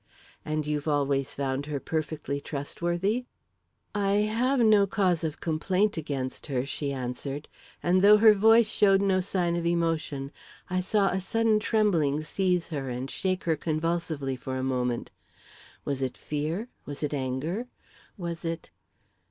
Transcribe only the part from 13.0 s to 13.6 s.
shake her